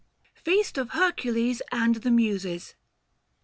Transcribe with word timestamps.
FEAST 0.33 0.79
OF 0.79 0.89
HEKCULES 0.93 1.61
AND 1.71 1.97
THE 1.97 2.09
MUSES. 2.09 2.73